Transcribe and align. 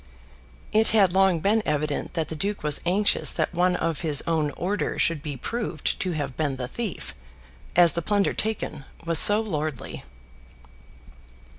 It 0.71 0.87
had 0.89 1.13
long 1.13 1.41
been 1.41 1.61
evident 1.63 2.15
that 2.15 2.29
the 2.29 2.35
duke 2.35 2.63
was 2.63 2.81
anxious 2.87 3.31
that 3.33 3.53
one 3.53 3.75
of 3.75 3.99
his 4.01 4.23
own 4.25 4.49
order 4.57 4.97
should 4.97 5.21
be 5.21 5.37
proved 5.37 5.99
to 5.99 6.13
have 6.13 6.35
been 6.35 6.55
the 6.55 6.67
thief, 6.67 7.13
as 7.75 7.93
the 7.93 8.01
plunder 8.01 8.33
taken 8.33 8.85
was 9.05 9.19
so 9.19 9.39
lordly. 9.39 10.03